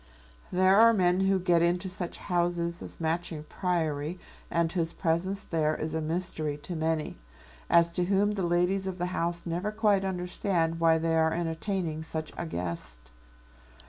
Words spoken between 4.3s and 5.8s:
and whose presence there